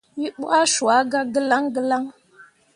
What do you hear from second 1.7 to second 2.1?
gǝlaŋ.